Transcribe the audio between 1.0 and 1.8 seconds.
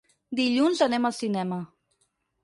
al cinema.